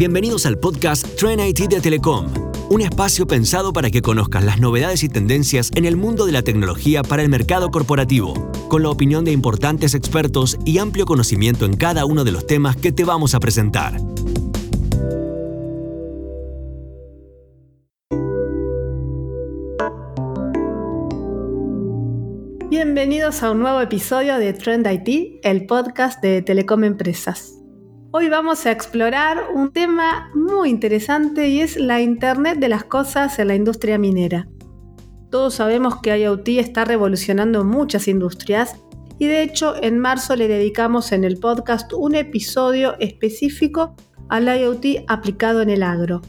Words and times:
Bienvenidos 0.00 0.46
al 0.46 0.58
podcast 0.58 1.06
Trend 1.16 1.42
IT 1.42 1.68
de 1.68 1.78
Telecom, 1.78 2.32
un 2.70 2.80
espacio 2.80 3.26
pensado 3.26 3.74
para 3.74 3.90
que 3.90 4.00
conozcas 4.00 4.42
las 4.42 4.58
novedades 4.58 5.02
y 5.02 5.10
tendencias 5.10 5.70
en 5.74 5.84
el 5.84 5.98
mundo 5.98 6.24
de 6.24 6.32
la 6.32 6.40
tecnología 6.40 7.02
para 7.02 7.22
el 7.22 7.28
mercado 7.28 7.70
corporativo, 7.70 8.32
con 8.70 8.82
la 8.82 8.88
opinión 8.88 9.26
de 9.26 9.32
importantes 9.32 9.94
expertos 9.94 10.56
y 10.64 10.78
amplio 10.78 11.04
conocimiento 11.04 11.66
en 11.66 11.76
cada 11.76 12.06
uno 12.06 12.24
de 12.24 12.32
los 12.32 12.46
temas 12.46 12.76
que 12.76 12.92
te 12.92 13.04
vamos 13.04 13.34
a 13.34 13.40
presentar. 13.40 14.00
Bienvenidos 22.70 23.42
a 23.42 23.50
un 23.50 23.58
nuevo 23.58 23.82
episodio 23.82 24.38
de 24.38 24.54
Trend 24.54 24.86
IT, 24.90 25.40
el 25.42 25.66
podcast 25.66 26.22
de 26.22 26.40
Telecom 26.40 26.84
Empresas. 26.84 27.59
Hoy 28.12 28.28
vamos 28.28 28.66
a 28.66 28.72
explorar 28.72 29.38
un 29.54 29.72
tema 29.72 30.32
muy 30.34 30.68
interesante 30.68 31.48
y 31.48 31.60
es 31.60 31.76
la 31.76 32.00
Internet 32.00 32.58
de 32.58 32.68
las 32.68 32.82
Cosas 32.82 33.38
en 33.38 33.46
la 33.46 33.54
industria 33.54 33.98
minera. 33.98 34.48
Todos 35.30 35.54
sabemos 35.54 36.00
que 36.02 36.18
IoT 36.18 36.48
está 36.58 36.84
revolucionando 36.84 37.62
muchas 37.62 38.08
industrias 38.08 38.74
y 39.20 39.28
de 39.28 39.44
hecho 39.44 39.80
en 39.80 40.00
marzo 40.00 40.34
le 40.34 40.48
dedicamos 40.48 41.12
en 41.12 41.22
el 41.22 41.38
podcast 41.38 41.92
un 41.92 42.16
episodio 42.16 42.96
específico 42.98 43.94
al 44.28 44.48
IoT 44.48 45.04
aplicado 45.06 45.62
en 45.62 45.70
el 45.70 45.84
agro. 45.84 46.20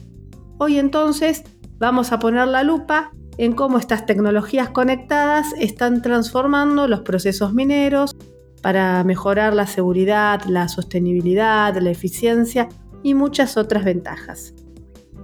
Hoy 0.58 0.78
entonces 0.78 1.42
vamos 1.78 2.12
a 2.12 2.20
poner 2.20 2.46
la 2.46 2.62
lupa 2.62 3.10
en 3.38 3.54
cómo 3.54 3.78
estas 3.78 4.06
tecnologías 4.06 4.68
conectadas 4.68 5.48
están 5.58 6.00
transformando 6.00 6.86
los 6.86 7.00
procesos 7.00 7.54
mineros, 7.54 8.14
para 8.62 9.02
mejorar 9.04 9.52
la 9.54 9.66
seguridad, 9.66 10.42
la 10.46 10.68
sostenibilidad, 10.68 11.76
la 11.76 11.90
eficiencia 11.90 12.68
y 13.02 13.14
muchas 13.14 13.56
otras 13.56 13.84
ventajas. 13.84 14.54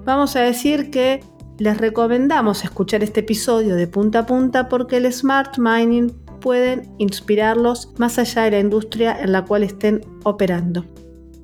Vamos 0.04 0.36
a 0.36 0.40
decir 0.40 0.90
que 0.90 1.20
les 1.58 1.78
recomendamos 1.78 2.64
escuchar 2.64 3.02
este 3.02 3.20
episodio 3.20 3.74
de 3.76 3.86
punta 3.86 4.20
a 4.20 4.26
punta 4.26 4.68
porque 4.68 4.98
el 4.98 5.12
smart 5.12 5.58
mining 5.58 6.12
puede 6.40 6.82
inspirarlos 6.98 7.92
más 7.98 8.18
allá 8.18 8.42
de 8.42 8.52
la 8.52 8.60
industria 8.60 9.20
en 9.20 9.32
la 9.32 9.44
cual 9.44 9.64
estén 9.64 10.00
operando. 10.24 10.84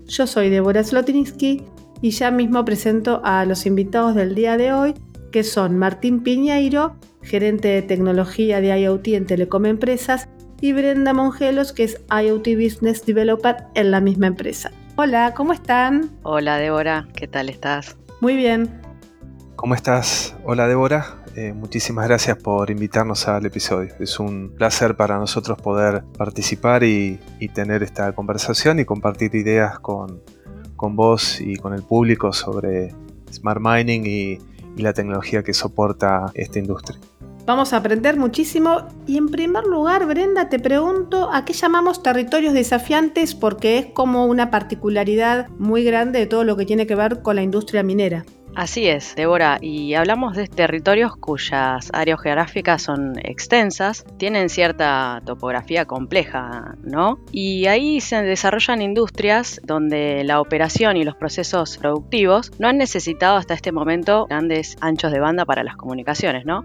Yo 0.06 0.26
soy 0.26 0.50
Deborah 0.50 0.84
Slotinsky 0.84 1.64
y 2.00 2.10
ya 2.10 2.30
mismo 2.30 2.64
presento 2.64 3.20
a 3.24 3.44
los 3.44 3.66
invitados 3.66 4.14
del 4.14 4.34
día 4.34 4.56
de 4.56 4.72
hoy, 4.72 4.94
que 5.32 5.42
son 5.42 5.78
Martín 5.78 6.22
Piñeiro, 6.22 6.96
gerente 7.22 7.68
de 7.68 7.82
tecnología 7.82 8.60
de 8.60 8.78
IoT 8.80 9.08
en 9.08 9.26
Telecom 9.26 9.66
Empresas, 9.66 10.28
y 10.64 10.72
Brenda 10.72 11.12
Mongelos, 11.12 11.74
que 11.74 11.84
es 11.84 12.00
IoT 12.10 12.56
Business 12.56 13.04
Developer 13.04 13.66
en 13.74 13.90
la 13.90 14.00
misma 14.00 14.28
empresa. 14.28 14.72
Hola, 14.96 15.34
¿cómo 15.36 15.52
están? 15.52 16.10
Hola, 16.22 16.56
Débora, 16.56 17.06
¿qué 17.14 17.28
tal 17.28 17.50
estás? 17.50 17.98
Muy 18.22 18.34
bien. 18.34 18.80
¿Cómo 19.56 19.74
estás? 19.74 20.34
Hola, 20.42 20.66
Débora. 20.66 21.22
Eh, 21.36 21.52
muchísimas 21.52 22.08
gracias 22.08 22.38
por 22.38 22.70
invitarnos 22.70 23.28
al 23.28 23.44
episodio. 23.44 23.92
Es 24.00 24.18
un 24.18 24.54
placer 24.56 24.96
para 24.96 25.18
nosotros 25.18 25.60
poder 25.60 26.02
participar 26.16 26.82
y, 26.82 27.20
tener 27.52 27.82
esta 27.82 28.10
conversación 28.14 28.80
y 28.80 28.86
compartir 28.86 29.34
ideas 29.34 29.78
con, 29.80 30.22
vos 30.78 31.42
y 31.42 31.56
con 31.56 31.74
el 31.74 31.82
público 31.82 32.32
sobre 32.32 32.94
smart 33.30 33.60
mining 33.60 34.06
y 34.06 34.38
la 34.80 34.94
tecnología 34.94 35.42
que 35.42 35.52
soporta 35.52 36.32
esta 36.32 36.58
industria. 36.58 36.98
Vamos 37.46 37.74
a 37.74 37.76
aprender 37.76 38.16
muchísimo 38.16 38.88
y 39.06 39.18
en 39.18 39.28
primer 39.28 39.64
lugar, 39.64 40.06
Brenda, 40.06 40.48
te 40.48 40.58
pregunto 40.58 41.30
a 41.30 41.44
qué 41.44 41.52
llamamos 41.52 42.02
territorios 42.02 42.54
desafiantes 42.54 43.34
porque 43.34 43.76
es 43.76 43.86
como 43.86 44.24
una 44.24 44.50
particularidad 44.50 45.48
muy 45.58 45.84
grande 45.84 46.20
de 46.20 46.26
todo 46.26 46.44
lo 46.44 46.56
que 46.56 46.64
tiene 46.64 46.86
que 46.86 46.94
ver 46.94 47.20
con 47.20 47.36
la 47.36 47.42
industria 47.42 47.82
minera. 47.82 48.24
Así 48.56 48.86
es, 48.86 49.14
Débora, 49.14 49.58
y 49.60 49.92
hablamos 49.94 50.36
de 50.36 50.46
territorios 50.46 51.16
cuyas 51.16 51.90
áreas 51.92 52.20
geográficas 52.22 52.82
son 52.82 53.18
extensas, 53.18 54.06
tienen 54.16 54.48
cierta 54.48 55.20
topografía 55.26 55.84
compleja, 55.84 56.76
¿no? 56.82 57.18
Y 57.30 57.66
ahí 57.66 58.00
se 58.00 58.22
desarrollan 58.22 58.80
industrias 58.80 59.60
donde 59.64 60.22
la 60.24 60.40
operación 60.40 60.96
y 60.96 61.04
los 61.04 61.16
procesos 61.16 61.76
productivos 61.76 62.52
no 62.58 62.68
han 62.68 62.78
necesitado 62.78 63.36
hasta 63.36 63.54
este 63.54 63.72
momento 63.72 64.26
grandes 64.30 64.76
anchos 64.80 65.12
de 65.12 65.20
banda 65.20 65.44
para 65.44 65.64
las 65.64 65.76
comunicaciones, 65.76 66.46
¿no? 66.46 66.62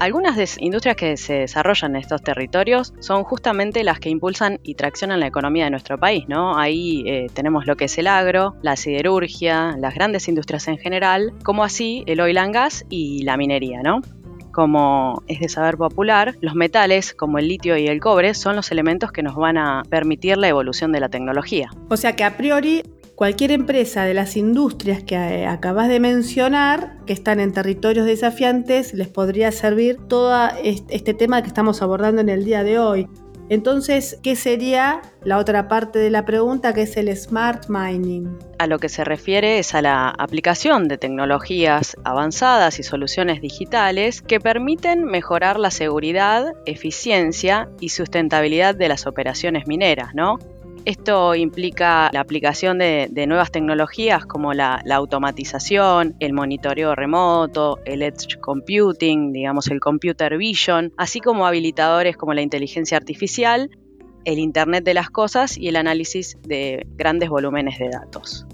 Algunas 0.00 0.56
industrias 0.58 0.96
que 0.96 1.18
se 1.18 1.34
desarrollan 1.40 1.94
en 1.94 2.00
estos 2.00 2.22
territorios 2.22 2.94
son 3.00 3.22
justamente 3.22 3.84
las 3.84 4.00
que 4.00 4.08
impulsan 4.08 4.58
y 4.62 4.74
traccionan 4.74 5.20
la 5.20 5.26
economía 5.26 5.64
de 5.64 5.70
nuestro 5.70 5.98
país, 5.98 6.24
¿no? 6.26 6.56
Ahí 6.56 7.04
eh, 7.06 7.26
tenemos 7.34 7.66
lo 7.66 7.76
que 7.76 7.84
es 7.84 7.98
el 7.98 8.06
agro, 8.06 8.54
la 8.62 8.76
siderurgia, 8.76 9.76
las 9.78 9.94
grandes 9.94 10.26
industrias 10.26 10.68
en 10.68 10.78
general, 10.78 11.34
como 11.44 11.64
así 11.64 12.02
el 12.06 12.18
oil 12.22 12.38
and 12.38 12.54
gas 12.54 12.86
y 12.88 13.24
la 13.24 13.36
minería, 13.36 13.82
¿no? 13.82 14.00
como 14.52 15.22
es 15.28 15.38
de 15.38 15.48
saber 15.48 15.76
popular, 15.76 16.34
los 16.40 16.56
metales 16.56 17.14
como 17.14 17.38
el 17.38 17.46
litio 17.46 17.76
y 17.76 17.86
el 17.86 18.00
cobre 18.00 18.34
son 18.34 18.56
los 18.56 18.72
elementos 18.72 19.12
que 19.12 19.22
nos 19.22 19.36
van 19.36 19.56
a 19.56 19.82
permitir 19.88 20.38
la 20.38 20.48
evolución 20.48 20.90
de 20.90 20.98
la 20.98 21.08
tecnología. 21.08 21.70
O 21.88 21.96
sea 21.96 22.16
que 22.16 22.24
a 22.24 22.36
priori 22.36 22.82
cualquier 23.20 23.50
empresa 23.50 24.04
de 24.06 24.14
las 24.14 24.34
industrias 24.34 25.02
que 25.02 25.14
eh, 25.14 25.46
acabas 25.46 25.90
de 25.90 26.00
mencionar, 26.00 26.96
que 27.04 27.12
están 27.12 27.38
en 27.38 27.52
territorios 27.52 28.06
desafiantes, 28.06 28.94
les 28.94 29.08
podría 29.08 29.52
servir 29.52 29.98
todo 30.08 30.34
este 30.62 31.12
tema 31.12 31.42
que 31.42 31.48
estamos 31.48 31.82
abordando 31.82 32.22
en 32.22 32.30
el 32.30 32.46
día 32.46 32.64
de 32.64 32.78
hoy. 32.78 33.08
Entonces, 33.50 34.18
¿qué 34.22 34.36
sería 34.36 35.02
la 35.22 35.36
otra 35.36 35.68
parte 35.68 35.98
de 35.98 36.08
la 36.08 36.24
pregunta, 36.24 36.72
que 36.72 36.80
es 36.80 36.96
el 36.96 37.14
smart 37.14 37.66
mining? 37.68 38.38
A 38.58 38.66
lo 38.66 38.78
que 38.78 38.88
se 38.88 39.04
refiere 39.04 39.58
es 39.58 39.74
a 39.74 39.82
la 39.82 40.08
aplicación 40.08 40.88
de 40.88 40.96
tecnologías 40.96 41.98
avanzadas 42.04 42.78
y 42.78 42.84
soluciones 42.84 43.42
digitales 43.42 44.22
que 44.22 44.40
permiten 44.40 45.04
mejorar 45.04 45.60
la 45.60 45.70
seguridad, 45.70 46.54
eficiencia 46.64 47.68
y 47.80 47.90
sustentabilidad 47.90 48.74
de 48.74 48.88
las 48.88 49.06
operaciones 49.06 49.66
mineras, 49.66 50.14
¿no? 50.14 50.38
Esto 50.86 51.34
implica 51.34 52.10
la 52.12 52.20
aplicación 52.20 52.78
de, 52.78 53.24
nuevas 53.26 53.50
tecnologías 53.50 54.24
como 54.24 54.54
la, 54.54 54.82
automatización, 54.90 56.14
el 56.20 56.32
monitoreo 56.32 56.94
remoto, 56.94 57.78
el 57.84 58.02
edge 58.02 58.38
computing, 58.40 59.32
digamos 59.32 59.68
el 59.68 59.80
computer 59.80 60.38
vision, 60.38 60.92
así 60.96 61.20
como 61.20 61.46
habilitadores 61.46 62.16
como 62.16 62.32
la 62.32 62.40
inteligencia 62.40 62.96
artificial, 62.96 63.70
el 64.24 64.38
Internet 64.38 64.84
de 64.84 64.94
las 64.94 65.10
Cosas 65.10 65.58
y 65.58 65.68
el 65.68 65.76
análisis 65.76 66.38
de 66.46 66.86
grandes 66.96 67.28
volúmenes 67.28 67.78
de 67.78 67.90
datos. 67.90 68.46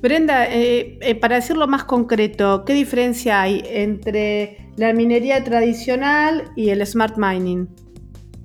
Brenda, 0.00 0.46
eh, 0.52 0.98
eh, 1.00 1.14
para 1.14 1.36
decirlo 1.36 1.68
más 1.68 1.84
concreto, 1.84 2.64
¿qué 2.64 2.74
diferencia 2.74 3.40
hay 3.40 3.62
entre 3.64 4.68
la 4.76 4.92
minería 4.92 5.44
tradicional 5.44 6.50
y 6.56 6.70
el 6.70 6.84
smart 6.86 7.16
mining? 7.16 7.68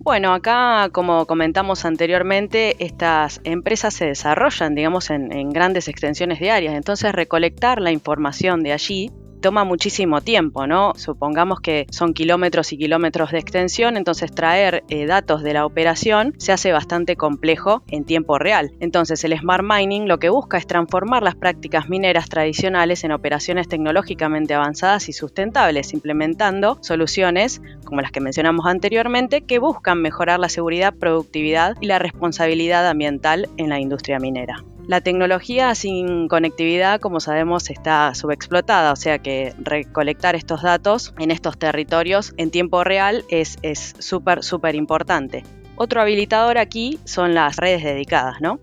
Bueno, 0.07 0.33
acá, 0.33 0.87
como 0.93 1.25
comentamos 1.25 1.83
anteriormente, 1.83 2.81
estas 2.81 3.41
empresas 3.43 3.93
se 3.93 4.05
desarrollan, 4.05 4.73
digamos, 4.73 5.09
en, 5.09 5.33
en 5.33 5.49
grandes 5.49 5.89
extensiones 5.89 6.39
diarias. 6.39 6.75
Entonces, 6.75 7.11
recolectar 7.11 7.81
la 7.81 7.91
información 7.91 8.63
de 8.63 8.71
allí 8.71 9.11
toma 9.41 9.63
muchísimo 9.63 10.21
tiempo, 10.21 10.67
¿no? 10.67 10.93
Supongamos 10.95 11.59
que 11.59 11.87
son 11.91 12.13
kilómetros 12.13 12.73
y 12.73 12.77
kilómetros 12.77 13.31
de 13.31 13.39
extensión, 13.39 13.97
entonces 13.97 14.31
traer 14.31 14.83
eh, 14.89 15.05
datos 15.05 15.43
de 15.43 15.53
la 15.53 15.65
operación 15.65 16.33
se 16.37 16.51
hace 16.51 16.71
bastante 16.71 17.15
complejo 17.15 17.83
en 17.87 18.05
tiempo 18.05 18.37
real. 18.39 18.71
Entonces 18.79 19.23
el 19.23 19.37
Smart 19.37 19.63
Mining 19.63 20.07
lo 20.07 20.19
que 20.19 20.29
busca 20.29 20.57
es 20.57 20.67
transformar 20.67 21.23
las 21.23 21.35
prácticas 21.35 21.89
mineras 21.89 22.29
tradicionales 22.29 23.03
en 23.03 23.11
operaciones 23.11 23.67
tecnológicamente 23.67 24.53
avanzadas 24.53 25.09
y 25.09 25.13
sustentables, 25.13 25.93
implementando 25.93 26.77
soluciones 26.81 27.61
como 27.85 28.01
las 28.01 28.11
que 28.11 28.19
mencionamos 28.19 28.65
anteriormente 28.65 29.41
que 29.41 29.59
buscan 29.59 30.01
mejorar 30.01 30.39
la 30.39 30.49
seguridad, 30.49 30.93
productividad 30.93 31.75
y 31.81 31.87
la 31.87 31.99
responsabilidad 31.99 32.87
ambiental 32.87 33.49
en 33.57 33.69
la 33.69 33.79
industria 33.79 34.19
minera. 34.19 34.63
La 34.87 35.01
tecnología 35.01 35.75
sin 35.75 36.29
conectividad, 36.29 37.01
como 37.01 37.19
sabemos, 37.19 37.69
está 37.69 38.15
subexplotada, 38.15 38.93
o 38.93 38.95
sea 38.95 39.19
que 39.19 39.53
recolectar 39.59 40.35
estos 40.35 40.61
datos 40.61 41.13
en 41.19 41.29
estos 41.29 41.57
territorios 41.57 42.33
en 42.37 42.51
tiempo 42.51 42.85
real 42.85 43.25
es 43.27 43.57
súper, 43.99 44.43
súper 44.43 44.75
importante. 44.75 45.43
Otro 45.75 45.99
habilitador 45.99 46.57
aquí 46.57 46.99
son 47.03 47.33
las 47.33 47.57
redes 47.57 47.83
dedicadas, 47.83 48.39
¿no? 48.39 48.61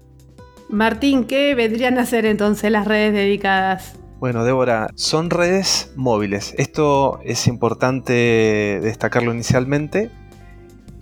Martín, 0.71 1.25
¿qué 1.25 1.55
vendrían 1.55 1.99
a 1.99 2.07
ser 2.07 2.25
entonces 2.25 2.71
las 2.71 2.89
redes 2.89 3.13
dedicadas? 3.13 3.99
Bueno, 4.19 4.45
Débora, 4.45 4.89
son 4.95 5.29
redes 5.29 5.93
móviles. 5.95 6.55
Esto 6.57 7.21
es 7.23 7.47
importante 7.47 8.81
destacarlo 8.83 9.35
inicialmente 9.35 10.11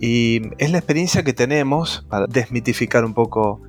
y 0.01 0.41
es 0.57 0.69
la 0.69 0.79
experiencia 0.79 1.23
que 1.23 1.31
tenemos 1.31 2.05
para 2.09 2.27
desmitificar 2.27 3.05
un 3.05 3.13
poco 3.13 3.61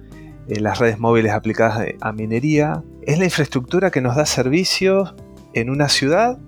eh, 0.49 0.61
las 0.61 0.79
redes 0.79 0.99
móviles 0.99 1.32
aplicadas 1.32 1.87
a 2.00 2.12
minería, 2.12 2.82
es 3.02 3.19
la 3.19 3.25
infraestructura 3.25 3.91
que 3.91 4.00
nos 4.00 4.17
da 4.17 4.26
servicios 4.26 5.14
en 5.52 5.70
una 5.70 5.88
ciudad 5.88 6.38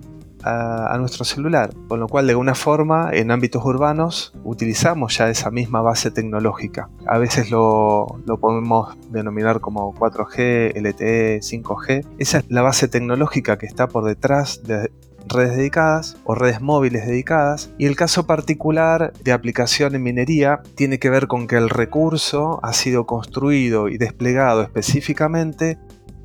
a, 0.43 0.97
nuestro 0.97 1.25
celular, 1.25 1.71
con 1.87 1.99
lo 1.99 2.07
cual 2.07 2.27
de 2.27 2.31
alguna 2.31 2.55
forma 2.55 3.09
en 3.11 3.31
ámbitos 3.31 3.63
urbanos 3.65 4.33
utilizamos 4.43 5.17
ya 5.17 5.29
esa 5.29 5.51
misma 5.51 5.81
base 5.81 6.11
tecnológica. 6.11 6.89
A 7.05 7.17
veces 7.17 7.51
lo, 7.51 8.19
lo 8.25 8.39
podemos 8.39 8.95
denominar 9.09 9.59
como 9.59 9.93
4G, 9.93 10.73
LTE, 10.75 11.39
5G. 11.39 12.05
Esa 12.17 12.37
es 12.39 12.45
la 12.49 12.61
base 12.61 12.87
tecnológica 12.87 13.57
que 13.57 13.65
está 13.65 13.87
por 13.87 14.05
detrás 14.05 14.63
de 14.63 14.91
redes 15.29 15.55
dedicadas 15.55 16.17
o 16.23 16.35
redes 16.35 16.61
móviles 16.61 17.05
dedicadas 17.05 17.71
y 17.77 17.85
el 17.85 17.95
caso 17.95 18.27
particular 18.27 19.13
de 19.23 19.31
aplicación 19.31 19.95
en 19.95 20.03
minería 20.03 20.61
tiene 20.75 20.99
que 20.99 21.09
ver 21.09 21.27
con 21.27 21.47
que 21.47 21.57
el 21.57 21.69
recurso 21.69 22.59
ha 22.63 22.73
sido 22.73 23.05
construido 23.05 23.89
y 23.89 23.97
desplegado 23.97 24.61
específicamente 24.61 25.77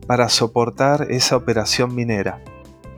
para 0.07 0.29
soportar 0.29 1.07
esa 1.11 1.37
operación 1.37 1.95
minera. 1.95 2.41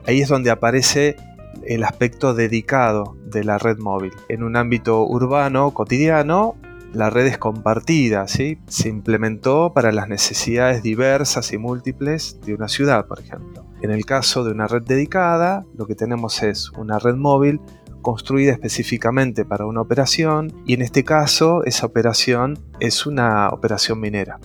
Ahí 0.07 0.21
es 0.21 0.29
donde 0.29 0.51
aparece 0.51 1.15
el 1.63 1.83
aspecto 1.83 2.33
dedicado 2.33 3.15
de 3.25 3.43
la 3.43 3.57
red 3.57 3.77
móvil. 3.77 4.13
En 4.29 4.43
un 4.43 4.55
ámbito 4.55 5.05
urbano 5.05 5.71
cotidiano, 5.71 6.55
la 6.93 7.09
red 7.09 7.25
es 7.25 7.37
compartida, 7.37 8.27
¿sí? 8.27 8.59
se 8.67 8.89
implementó 8.89 9.73
para 9.73 9.91
las 9.91 10.07
necesidades 10.07 10.81
diversas 10.81 11.51
y 11.51 11.57
múltiples 11.57 12.39
de 12.45 12.53
una 12.53 12.67
ciudad, 12.67 13.05
por 13.07 13.19
ejemplo. 13.19 13.64
En 13.85 13.91
el 13.91 14.03
caso 14.03 14.43
de 14.43 14.49
una 14.49 14.65
red 14.65 14.81
dedicada, 14.81 15.63
lo 15.77 15.85
que 15.85 15.93
tenemos 15.93 16.41
es 16.41 16.71
una 16.71 16.97
red 16.97 17.13
móvil 17.13 17.61
construida 18.01 18.51
específicamente 18.51 19.45
para 19.45 19.67
una 19.67 19.81
operación 19.81 20.51
y 20.65 20.73
en 20.73 20.81
este 20.81 21.03
caso 21.03 21.63
esa 21.65 21.85
operación 21.85 22.57
es 22.79 23.05
una 23.05 23.47
operación 23.49 23.99
minera. 23.99 24.39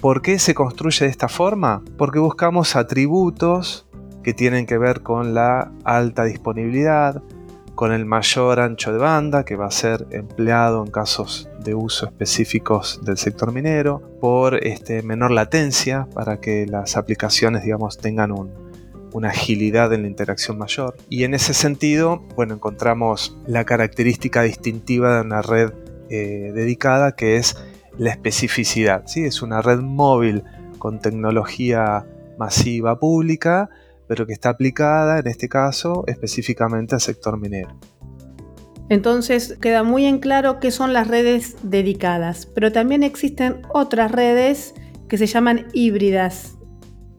¿Por 0.00 0.20
qué 0.20 0.40
se 0.40 0.52
construye 0.52 1.04
de 1.04 1.12
esta 1.12 1.28
forma? 1.28 1.84
Porque 1.96 2.18
buscamos 2.18 2.74
atributos 2.74 3.86
que 4.24 4.34
tienen 4.34 4.66
que 4.66 4.78
ver 4.78 5.04
con 5.04 5.32
la 5.32 5.70
alta 5.84 6.24
disponibilidad, 6.24 7.22
con 7.76 7.92
el 7.92 8.04
mayor 8.04 8.58
ancho 8.58 8.92
de 8.92 8.98
banda 8.98 9.44
que 9.44 9.54
va 9.54 9.66
a 9.66 9.70
ser 9.70 10.08
empleado 10.10 10.84
en 10.84 10.90
casos 10.90 11.48
de 11.66 11.74
uso 11.74 12.06
específicos 12.06 13.00
del 13.04 13.18
sector 13.18 13.52
minero, 13.52 14.00
por 14.20 14.64
este, 14.66 15.02
menor 15.02 15.32
latencia 15.32 16.08
para 16.14 16.40
que 16.40 16.66
las 16.66 16.96
aplicaciones 16.96 17.64
digamos, 17.64 17.98
tengan 17.98 18.32
una 19.12 19.28
agilidad 19.28 19.92
en 19.92 20.02
la 20.02 20.08
interacción 20.08 20.56
mayor. 20.56 20.96
Y 21.10 21.24
en 21.24 21.34
ese 21.34 21.52
sentido, 21.52 22.24
bueno, 22.34 22.54
encontramos 22.54 23.36
la 23.46 23.64
característica 23.64 24.42
distintiva 24.42 25.16
de 25.16 25.20
una 25.20 25.42
red 25.42 25.72
eh, 26.08 26.52
dedicada 26.54 27.12
que 27.12 27.36
es 27.36 27.56
la 27.98 28.10
especificidad. 28.10 29.04
¿sí? 29.06 29.24
Es 29.24 29.42
una 29.42 29.60
red 29.60 29.80
móvil 29.80 30.44
con 30.78 31.00
tecnología 31.00 32.06
masiva 32.38 32.98
pública 32.98 33.68
pero 34.06 34.26
que 34.26 34.32
está 34.32 34.50
aplicada 34.50 35.18
en 35.18 35.26
este 35.26 35.48
caso 35.48 36.04
específicamente 36.06 36.94
al 36.94 37.00
sector 37.00 37.38
minero. 37.38 37.78
Entonces 38.88 39.56
queda 39.60 39.82
muy 39.82 40.04
en 40.04 40.18
claro 40.18 40.60
qué 40.60 40.70
son 40.70 40.92
las 40.92 41.08
redes 41.08 41.56
dedicadas, 41.62 42.46
pero 42.46 42.70
también 42.72 43.02
existen 43.02 43.62
otras 43.72 44.12
redes 44.12 44.74
que 45.08 45.18
se 45.18 45.26
llaman 45.26 45.66
híbridas. 45.72 46.56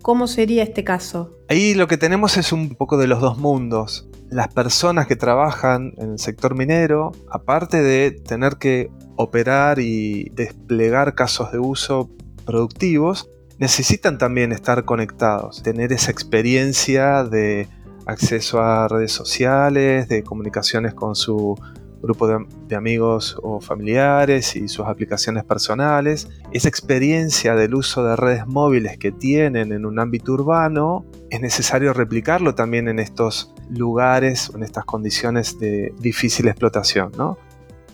¿Cómo 0.01 0.27
sería 0.27 0.63
este 0.63 0.83
caso? 0.83 1.37
Ahí 1.49 1.73
lo 1.73 1.87
que 1.87 1.97
tenemos 1.97 2.37
es 2.37 2.53
un 2.53 2.75
poco 2.75 2.97
de 2.97 3.07
los 3.07 3.19
dos 3.19 3.37
mundos. 3.37 4.09
Las 4.29 4.53
personas 4.53 5.07
que 5.07 5.15
trabajan 5.15 5.93
en 5.97 6.11
el 6.11 6.19
sector 6.19 6.55
minero, 6.55 7.11
aparte 7.29 7.81
de 7.81 8.11
tener 8.11 8.57
que 8.57 8.89
operar 9.15 9.79
y 9.79 10.29
desplegar 10.33 11.15
casos 11.15 11.51
de 11.51 11.59
uso 11.59 12.09
productivos, 12.45 13.29
necesitan 13.57 14.17
también 14.17 14.51
estar 14.51 14.85
conectados, 14.85 15.63
tener 15.63 15.91
esa 15.91 16.11
experiencia 16.11 17.23
de 17.23 17.67
acceso 18.07 18.61
a 18.61 18.87
redes 18.87 19.11
sociales, 19.11 20.07
de 20.07 20.23
comunicaciones 20.23 20.93
con 20.93 21.15
su 21.15 21.55
grupo 22.01 22.27
de, 22.27 22.75
amigos 22.75 23.37
o 23.41 23.59
familiares 23.59 24.55
y 24.55 24.67
sus 24.67 24.85
aplicaciones 24.85 25.43
personales. 25.43 26.29
Esa 26.51 26.69
experiencia 26.69 27.55
del 27.55 27.75
uso 27.75 28.03
de 28.03 28.15
redes 28.15 28.47
móviles 28.47 28.97
que 28.97 29.11
tienen 29.11 29.71
en 29.71 29.85
un 29.85 29.99
ámbito 29.99 30.33
urbano 30.33 31.05
es 31.29 31.41
necesario 31.41 31.93
replicarlo 31.93 32.55
también 32.55 32.87
en 32.87 32.99
estos 32.99 33.53
lugares, 33.69 34.51
en 34.55 34.63
estas 34.63 34.85
condiciones 34.85 35.59
de 35.59 35.93
difícil 35.99 36.47
explotación. 36.47 37.11
¿no? 37.17 37.37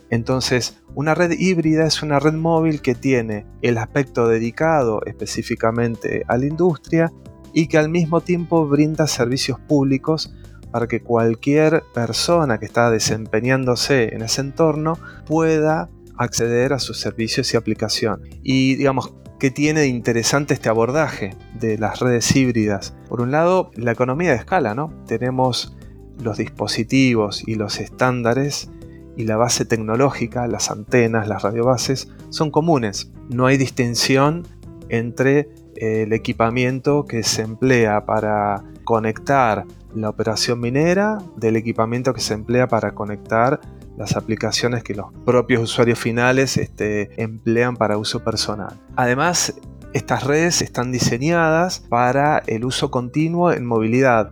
Entonces, 0.10 0.84
una 0.96 1.16
red 1.16 1.32
híbrida 1.32 1.88
es 1.88 2.04
una 2.04 2.20
red 2.20 2.34
móvil 2.34 2.82
que 2.82 2.94
tiene 2.94 3.48
el 3.62 3.78
aspecto 3.78 4.28
dedicado 4.28 5.02
específicamente 5.06 6.24
a 6.28 6.38
la 6.38 6.46
industria 6.46 7.12
y 7.54 7.68
que 7.68 7.78
al 7.78 7.90
mismo 7.90 8.22
tiempo 8.22 8.68
brinda 8.68 9.08
servicios 9.08 9.60
públicos 9.60 10.34
para 10.72 10.88
que 10.88 11.02
cualquier 11.02 11.84
persona 11.94 12.58
que 12.58 12.66
está 12.66 12.90
desempeñándose 12.90 14.16
en 14.16 14.24
ese 14.24 14.42
entorno 14.42 14.98
pueda 15.28 15.90
acceder 16.18 16.74
a 16.74 16.80
sus 16.80 17.00
servicios 17.00 17.54
y 17.54 17.58
aplicación. 17.58 18.22
Y 18.42 18.76
digamos, 18.76 19.14
¿qué 19.40 19.52
tiene 19.52 19.82
de 19.82 19.88
interesante 19.88 20.56
este 20.56 20.70
abordaje 20.70 21.36
de 21.60 21.78
las 21.78 22.00
redes 22.00 22.36
híbridas? 22.36 22.96
Por 23.08 23.22
un 23.22 23.32
lado, 23.32 23.72
la 23.76 23.92
economía 23.92 24.32
de 24.32 24.38
escala, 24.38 24.74
¿no? 24.74 24.92
Tenemos 25.06 25.76
los 26.22 26.38
dispositivos 26.38 27.48
y 27.48 27.56
los 27.56 27.80
estándares 27.80 28.70
y 29.16 29.26
la 29.26 29.38
base 29.38 29.66
tecnológica, 29.66 30.48
las 30.48 30.72
antenas, 30.72 31.28
las 31.28 31.44
radiobases, 31.44 32.10
son 32.30 32.50
comunes. 32.50 33.12
No 33.30 33.46
hay 33.46 33.58
distinción 33.58 34.48
entre 34.90 35.50
el 35.84 36.14
equipamiento 36.14 37.06
que 37.06 37.24
se 37.24 37.42
emplea 37.42 38.06
para 38.06 38.64
conectar 38.86 39.66
la 39.94 40.10
operación 40.10 40.60
minera 40.60 41.18
del 41.36 41.56
equipamiento 41.56 42.14
que 42.14 42.22
se 42.22 42.34
emplea 42.34 42.68
para 42.68 42.94
conectar 42.94 43.60
las 43.98 44.16
aplicaciones 44.16 44.84
que 44.84 44.96
los 44.96 45.08
propios 45.26 45.62
usuarios 45.62 46.00
finales 46.00 46.58
este, 46.58 47.22
emplean 47.22 47.76
para 47.76 47.98
uso 47.98 48.24
personal. 48.24 48.80
Además, 48.96 49.56
estas 49.94 50.24
redes 50.24 50.62
están 50.62 50.92
diseñadas 50.92 51.82
para 51.82 52.40
el 52.48 52.66
uso 52.66 52.90
continuo 52.90 53.52
en 53.52 53.66
movilidad. 53.66 54.30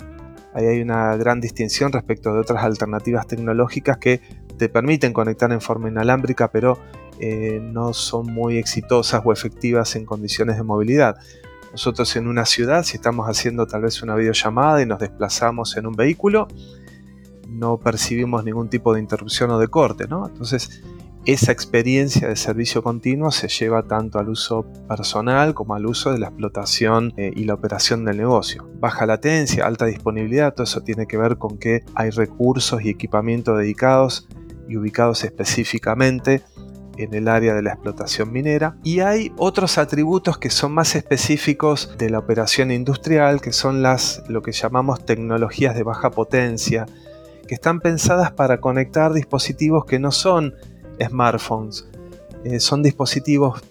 Ahí 0.53 0.65
hay 0.65 0.81
una 0.81 1.15
gran 1.18 1.39
distinción 1.39 1.92
respecto 1.92 2.33
de 2.33 2.39
otras 2.39 2.63
alternativas 2.63 3.27
tecnológicas 3.27 3.98
que 3.98 4.21
te 4.57 4.69
permiten 4.69 5.13
conectar 5.13 5.51
en 5.51 5.62
forma 5.62 5.89
inalámbrica, 5.89 6.51
pero 6.51 6.80
eh, 7.19 7.59
no 7.62 7.94
son 7.94 8.33
muy 8.33 8.57
exitosas 8.57 9.21
o 9.24 9.31
efectivas 9.31 9.95
en 9.95 10.06
condiciones 10.06 10.57
de 10.57 10.63
movilidad. 10.63 11.18
Nosotros 11.72 12.16
en 12.16 12.28
una 12.28 12.46
ciudad, 12.46 12.84
si 12.84 12.98
estamos 12.98 13.28
haciendo 13.28 13.66
tal 13.66 13.84
vez 13.84 14.02
una 14.04 14.16
videollamada 14.16 14.82
y 14.82 14.86
nos 14.86 15.00
desplazamos 15.00 15.78
en 15.78 15.88
un 15.88 15.94
vehículo, 15.94 16.48
no 17.48 17.80
percibimos 17.80 18.44
ningún 18.44 18.70
tipo 18.70 18.94
de 18.94 19.00
interrupción 19.00 19.52
o 19.52 19.60
de 19.60 19.68
corte, 19.68 20.08
¿no? 20.08 20.28
Entonces, 20.28 20.82
esa 21.26 21.52
experiencia 21.52 22.28
de 22.28 22.36
servicio 22.36 22.82
continuo 22.82 23.30
se 23.30 23.48
lleva 23.48 23.84
tanto 23.84 24.18
al 24.18 24.30
uso 24.30 24.66
personal 24.88 25.54
como 25.54 25.76
al 25.76 25.86
uso 25.86 26.12
de 26.12 26.18
la 26.18 26.28
explotación 26.28 27.14
eh, 27.16 27.32
y 27.36 27.44
la 27.44 27.54
operación 27.54 28.06
del 28.06 28.18
negocio. 28.18 28.68
Baja 28.80 29.06
latencia, 29.06 29.68
alta 29.68 29.86
disponibilidad, 29.86 30.56
todo 30.56 30.63
eso 30.63 30.82
tiene 30.82 31.06
que 31.06 31.18
ver 31.18 31.38
con 31.38 31.60
que 31.60 31.84
hay 31.94 32.10
recursos 32.10 32.82
y 32.84 32.90
equipamiento 32.90 33.56
dedicados 33.56 34.28
y 34.68 34.78
ubicados 34.78 35.24
específicamente 35.24 36.42
en 36.98 37.13
el 37.13 37.27
área 37.27 37.53
de 37.53 37.62
la 37.62 37.71
explotación 37.71 38.31
minera. 38.31 38.75
Y 38.83 39.00
hay 39.00 39.31
otros 39.38 39.77
atributos 39.77 40.38
que 40.38 40.50
son 40.50 40.74
más 40.74 40.95
específicos 40.95 41.95
de 41.98 42.10
la 42.10 42.19
operación 42.19 42.71
industrial, 42.71 43.41
que 43.41 43.53
son 43.53 43.81
las 43.81 44.24
lo 44.27 44.41
que 44.41 44.51
llamamos 44.51 45.05
tecnologías 45.05 45.75
de 45.75 45.83
baja 45.83 46.12
potencia, 46.12 46.86
que 47.48 47.55
están 47.55 47.79
pensadas 47.79 48.31
para 48.31 48.62
conectar 48.62 49.13
dispositivos 49.13 49.86
que 49.86 50.00
no 50.00 50.12
son 50.12 50.55
smartphones. 51.00 51.88
Eh, 52.43 52.60
son 52.60 52.81
dispositivos 52.81 53.62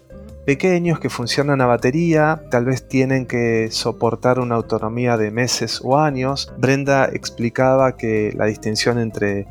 pequeños 0.45 0.99
que 0.99 1.11
funcionan 1.11 1.61
a 1.61 1.67
batería, 1.67 2.43
tal 2.51 2.65
vez 2.65 2.89
tienen 2.89 3.27
que 3.27 3.69
soportar 3.71 4.41
una 4.41 4.57
autonomía 4.57 5.17
de 5.17 5.31
meses 5.31 5.81
o 5.83 5.99
años. 5.99 6.53
Brenda 6.59 7.07
explicaba 7.07 7.97
que 7.97 8.33
la 8.37 8.47
distinción 8.47 8.99
entre 8.99 9.47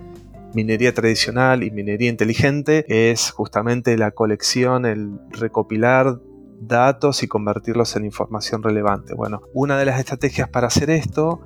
minería 0.54 0.94
tradicional 0.94 1.64
y 1.64 1.72
minería 1.72 2.10
inteligente 2.10 2.86
es 3.12 3.32
justamente 3.32 3.98
la 3.98 4.12
colección, 4.12 4.86
el 4.86 5.20
recopilar 5.30 6.20
datos 6.62 7.24
y 7.24 7.28
convertirlos 7.28 7.96
en 7.96 8.06
información 8.06 8.64
relevante. 8.64 9.14
Bueno, 9.14 9.42
una 9.54 9.78
de 9.78 9.86
las 9.86 10.00
estrategias 10.00 10.50
para 10.50 10.68
hacer 10.68 10.90
esto 10.90 11.42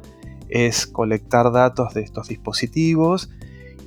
es 0.50 0.88
colectar 0.88 1.52
datos 1.52 1.94
de 1.94 2.02
estos 2.02 2.28
dispositivos 2.28 3.30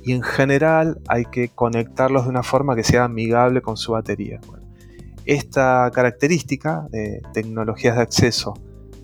y 0.03 0.13
en 0.13 0.21
general 0.21 0.99
hay 1.07 1.25
que 1.25 1.49
conectarlos 1.49 2.23
de 2.23 2.29
una 2.29 2.43
forma 2.43 2.75
que 2.75 2.83
sea 2.83 3.05
amigable 3.05 3.61
con 3.61 3.77
su 3.77 3.93
batería. 3.93 4.39
esta 5.25 5.91
característica 5.93 6.87
de 6.89 7.21
tecnologías 7.33 7.97
de 7.97 8.01
acceso 8.01 8.53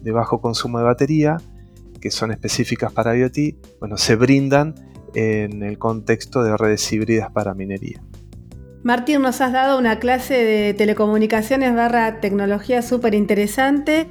de 0.01 0.11
bajo 0.11 0.39
consumo 0.39 0.77
de 0.77 0.85
batería, 0.85 1.37
que 1.99 2.11
son 2.11 2.31
específicas 2.31 2.93
para 2.93 3.17
IoT, 3.17 3.55
bueno, 3.81 3.97
se 3.97 4.15
brindan 4.15 4.73
en 5.13 5.63
el 5.63 5.77
contexto 5.77 6.43
de 6.43 6.57
redes 6.57 6.91
híbridas 6.91 7.31
para 7.31 7.53
minería. 7.53 8.01
Martín, 8.83 9.21
nos 9.21 9.39
has 9.39 9.53
dado 9.53 9.79
una 9.79 9.99
clase 9.99 10.33
de 10.43 10.73
telecomunicaciones 10.73 11.73
barra 11.73 12.19
tecnología 12.19 12.81
súper 12.81 13.15
interesante, 13.15 14.07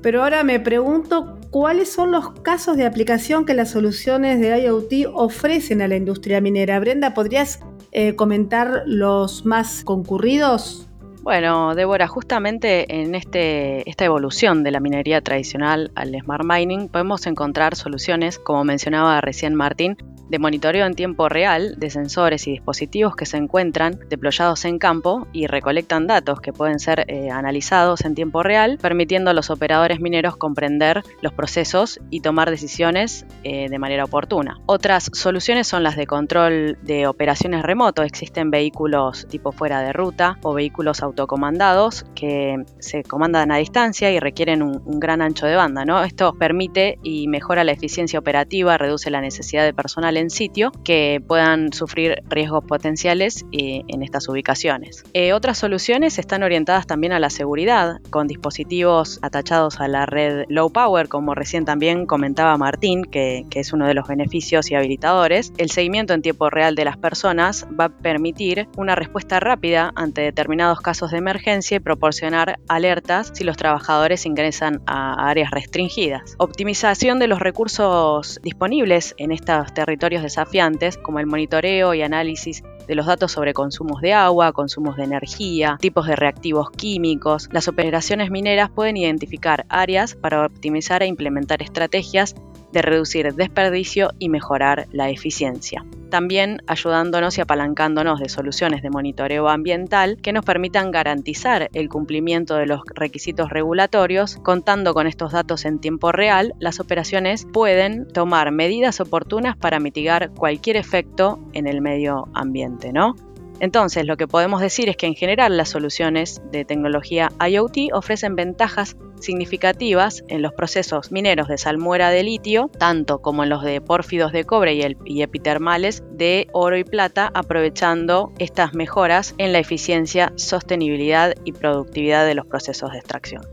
Pero 0.00 0.22
ahora 0.22 0.44
me 0.44 0.60
pregunto 0.60 1.38
cuáles 1.50 1.90
son 1.90 2.10
los 2.10 2.32
casos 2.40 2.76
de 2.76 2.84
aplicación 2.84 3.46
que 3.46 3.54
las 3.54 3.70
soluciones 3.70 4.38
de 4.38 4.58
IoT 4.60 5.10
ofrecen 5.14 5.80
a 5.80 5.88
la 5.88 5.96
industria 5.96 6.42
minera. 6.42 6.78
Brenda, 6.78 7.14
¿podrías 7.14 7.60
eh, 7.90 8.14
comentar 8.14 8.82
los 8.84 9.46
más 9.46 9.82
concurridos? 9.82 10.90
Bueno, 11.24 11.74
Débora, 11.74 12.06
justamente 12.06 13.00
en 13.00 13.14
este, 13.14 13.88
esta 13.88 14.04
evolución 14.04 14.62
de 14.62 14.70
la 14.70 14.78
minería 14.78 15.22
tradicional 15.22 15.90
al 15.94 16.14
smart 16.20 16.44
mining 16.44 16.88
podemos 16.88 17.26
encontrar 17.26 17.76
soluciones, 17.76 18.38
como 18.38 18.62
mencionaba 18.62 19.22
recién 19.22 19.54
Martín, 19.54 19.96
de 20.28 20.38
monitoreo 20.38 20.86
en 20.86 20.94
tiempo 20.94 21.28
real 21.28 21.76
de 21.78 21.90
sensores 21.90 22.46
y 22.46 22.52
dispositivos 22.52 23.14
que 23.16 23.26
se 23.26 23.36
encuentran 23.36 23.98
deployados 24.08 24.64
en 24.64 24.78
campo 24.78 25.26
y 25.32 25.46
recolectan 25.46 26.06
datos 26.06 26.40
que 26.40 26.52
pueden 26.52 26.78
ser 26.78 27.04
eh, 27.08 27.30
analizados 27.30 28.04
en 28.04 28.14
tiempo 28.14 28.42
real, 28.42 28.78
permitiendo 28.80 29.30
a 29.30 29.34
los 29.34 29.50
operadores 29.50 30.00
mineros 30.00 30.36
comprender 30.36 31.02
los 31.20 31.32
procesos 31.32 32.00
y 32.10 32.20
tomar 32.20 32.50
decisiones 32.50 33.26
eh, 33.44 33.68
de 33.68 33.78
manera 33.78 34.04
oportuna. 34.04 34.58
Otras 34.66 35.10
soluciones 35.12 35.66
son 35.66 35.82
las 35.82 35.96
de 35.96 36.06
control 36.06 36.78
de 36.82 37.06
operaciones 37.06 37.62
remoto. 37.62 38.02
Existen 38.02 38.50
vehículos 38.50 39.26
tipo 39.28 39.52
fuera 39.52 39.80
de 39.80 39.92
ruta 39.92 40.38
o 40.42 40.54
vehículos 40.54 41.02
autocomandados 41.14 42.04
que 42.14 42.64
se 42.80 43.04
comandan 43.04 43.52
a 43.52 43.56
distancia 43.56 44.10
y 44.10 44.18
requieren 44.18 44.62
un, 44.62 44.82
gran 45.00 45.22
ancho 45.22 45.46
de 45.46 45.56
banda. 45.56 45.84
Esto 46.04 46.34
permite 46.34 46.98
y 47.02 47.28
mejora 47.28 47.64
la 47.64 47.72
eficiencia 47.72 48.18
operativa, 48.18 48.78
reduce 48.78 49.10
la 49.10 49.20
necesidad 49.20 49.64
de 49.64 49.72
personal 49.72 50.16
en 50.16 50.30
sitio 50.30 50.72
que 50.84 51.22
puedan 51.26 51.72
sufrir 51.72 52.22
riesgos 52.28 52.64
potenciales 52.64 53.44
eh, 53.52 53.82
en 53.88 54.02
estas 54.02 54.28
ubicaciones. 54.28 55.04
Eh, 55.14 55.32
otras 55.32 55.58
soluciones 55.58 56.18
están 56.18 56.42
orientadas 56.42 56.86
también 56.86 57.12
a 57.12 57.18
la 57.18 57.30
seguridad, 57.30 58.00
con 58.10 58.26
dispositivos 58.26 59.18
atachados 59.22 59.80
a 59.80 59.88
la 59.88 60.06
red 60.06 60.44
low 60.48 60.70
power, 60.70 61.08
como 61.08 61.34
recién 61.34 61.64
también 61.64 62.06
comentaba 62.06 62.56
Martín, 62.56 63.04
que 63.04 63.44
es 63.54 63.72
uno 63.72 63.86
de 63.86 63.94
los 63.94 64.08
beneficios 64.08 64.70
y 64.70 64.74
habilitadores. 64.74 65.52
El 65.58 65.70
seguimiento 65.70 66.14
en 66.14 66.22
tiempo 66.22 66.50
real 66.50 66.74
de 66.74 66.84
las 66.84 66.96
personas 66.96 67.66
va 67.78 67.84
a 67.84 67.88
permitir 67.88 68.68
una 68.76 68.94
respuesta 68.94 69.40
rápida 69.40 69.92
ante 69.94 70.22
determinados 70.22 70.80
casos 70.80 71.03
de 71.10 71.18
emergencia 71.18 71.76
y 71.76 71.80
proporcionar 71.80 72.58
alertas 72.68 73.32
si 73.34 73.44
los 73.44 73.56
trabajadores 73.56 74.26
ingresan 74.26 74.82
a 74.86 75.28
áreas 75.28 75.50
restringidas. 75.50 76.34
Optimización 76.38 77.18
de 77.18 77.28
los 77.28 77.38
recursos 77.38 78.40
disponibles 78.42 79.14
en 79.18 79.32
estos 79.32 79.72
territorios 79.74 80.22
desafiantes 80.22 80.98
como 80.98 81.18
el 81.18 81.26
monitoreo 81.26 81.94
y 81.94 82.02
análisis 82.02 82.62
de 82.86 82.94
los 82.94 83.06
datos 83.06 83.32
sobre 83.32 83.54
consumos 83.54 84.00
de 84.00 84.12
agua, 84.12 84.52
consumos 84.52 84.96
de 84.96 85.04
energía, 85.04 85.78
tipos 85.80 86.06
de 86.06 86.16
reactivos 86.16 86.70
químicos. 86.70 87.48
Las 87.52 87.68
operaciones 87.68 88.30
mineras 88.30 88.70
pueden 88.70 88.96
identificar 88.96 89.66
áreas 89.68 90.14
para 90.14 90.44
optimizar 90.44 91.02
e 91.02 91.06
implementar 91.06 91.62
estrategias 91.62 92.34
de 92.74 92.82
reducir 92.82 93.32
desperdicio 93.32 94.10
y 94.18 94.28
mejorar 94.28 94.86
la 94.92 95.08
eficiencia. 95.08 95.86
También 96.10 96.58
ayudándonos 96.66 97.38
y 97.38 97.40
apalancándonos 97.40 98.20
de 98.20 98.28
soluciones 98.28 98.82
de 98.82 98.90
monitoreo 98.90 99.48
ambiental 99.48 100.18
que 100.22 100.32
nos 100.32 100.44
permitan 100.44 100.90
garantizar 100.90 101.70
el 101.72 101.88
cumplimiento 101.88 102.56
de 102.56 102.66
los 102.66 102.82
requisitos 102.94 103.50
regulatorios. 103.50 104.36
Contando 104.42 104.92
con 104.92 105.06
estos 105.06 105.32
datos 105.32 105.64
en 105.64 105.80
tiempo 105.80 106.12
real, 106.12 106.54
las 106.60 106.78
operaciones 106.78 107.46
pueden 107.52 108.06
tomar 108.06 108.52
medidas 108.52 109.00
oportunas 109.00 109.56
para 109.56 109.80
mitigar 109.80 110.30
cualquier 110.30 110.76
efecto 110.76 111.40
en 111.52 111.66
el 111.66 111.80
medio 111.80 112.28
ambiente, 112.34 112.92
¿no? 112.92 113.16
Entonces, 113.64 114.04
lo 114.04 114.18
que 114.18 114.28
podemos 114.28 114.60
decir 114.60 114.90
es 114.90 114.96
que 114.98 115.06
en 115.06 115.14
general 115.14 115.56
las 115.56 115.70
soluciones 115.70 116.42
de 116.52 116.66
tecnología 116.66 117.30
IoT 117.40 117.94
ofrecen 117.94 118.36
ventajas 118.36 118.94
significativas 119.20 120.22
en 120.28 120.42
los 120.42 120.52
procesos 120.52 121.10
mineros 121.10 121.48
de 121.48 121.56
salmuera 121.56 122.10
de 122.10 122.24
litio, 122.24 122.70
tanto 122.78 123.22
como 123.22 123.42
en 123.42 123.48
los 123.48 123.62
de 123.62 123.80
pórfidos 123.80 124.32
de 124.32 124.44
cobre 124.44 124.74
y, 125.06 125.22
epitermales 125.22 126.04
de 126.12 126.46
oro 126.52 126.76
y 126.76 126.84
plata, 126.84 127.30
aprovechando 127.32 128.34
estas 128.38 128.74
mejoras 128.74 129.34
en 129.38 129.54
la 129.54 129.60
eficiencia, 129.60 130.34
sostenibilidad 130.36 131.32
y 131.46 131.52
productividad 131.52 132.26
de 132.26 132.34
los 132.34 132.44
procesos 132.44 132.92
de 132.92 132.98
extracción. 132.98 133.46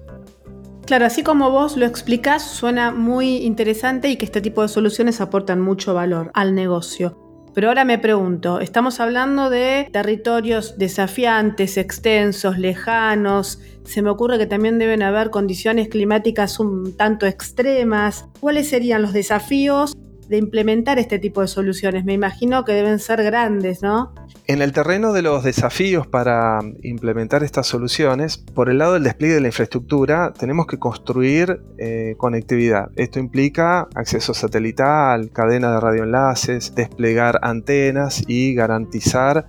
Claro, 0.88 1.06
así 1.06 1.24
como 1.24 1.52
vos 1.52 1.78
lo 1.78 1.86
explicás, 1.86 2.52
suena 2.52 2.92
muy 2.92 3.38
interesante 3.46 4.10
y 4.10 4.18
que 4.18 4.26
este 4.26 4.42
tipo 4.42 4.62
de 4.62 4.68
soluciones 4.68 5.22
aportan 5.22 5.62
mucho 5.62 5.94
valor 5.94 6.32
al 6.34 6.54
negocio. 6.54 7.31
Pero 7.54 7.68
ahora 7.68 7.84
me 7.84 8.00
pregunto, 8.00 8.60
estamos 8.62 9.00
hablando 9.00 9.50
de 9.50 9.90
territorios 9.92 10.78
desafiantes, 10.78 11.78
extensos, 11.78 12.58
lejanos. 12.58 13.60
Se 13.84 14.02
me 14.02 14.10
ocurre 14.10 14.38
que 14.38 14.46
también 14.46 14.80
deben 14.80 15.04
haber 15.04 15.32
condiciones 15.32 15.90
climáticas 15.90 16.60
un 16.60 16.96
tanto 16.96 17.26
extremas. 17.26 18.26
¿Cuáles 18.40 18.70
serían 18.70 19.02
los 19.02 19.12
desafíos 19.12 19.94
de 20.32 20.38
implementar 20.38 20.98
este 20.98 21.20
tipo 21.20 21.42
de 21.42 21.48
soluciones? 21.48 22.06
Me 22.06 22.14
imagino 22.14 22.64
que 22.64 22.72
deben 22.72 23.00
ser 23.00 23.22
grandes, 23.22 23.84
¿no? 23.84 24.16
En 24.48 24.62
el 24.62 24.72
terreno 24.72 25.12
de 25.12 25.22
los 25.22 25.44
desafíos 25.44 26.08
para 26.08 26.60
implementar 26.82 27.44
estas 27.44 27.68
soluciones, 27.68 28.38
por 28.38 28.70
el 28.70 28.78
lado 28.78 28.94
del 28.94 29.04
despliegue 29.04 29.36
de 29.36 29.42
la 29.42 29.48
infraestructura, 29.48 30.32
tenemos 30.32 30.68
que 30.68 30.80
construir 30.80 31.62
eh, 31.78 32.16
conectividad. 32.18 32.90
Esto 32.96 33.20
implica 33.20 33.90
acceso 33.94 34.34
satelital, 34.34 35.32
cadena 35.32 35.74
de 35.74 35.80
radioenlaces, 35.82 36.76
desplegar 36.76 37.40
antenas 37.42 38.24
y 38.26 38.56
garantizar 38.56 39.48